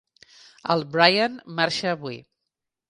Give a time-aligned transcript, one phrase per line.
[0.75, 2.21] El Brian marxa avui.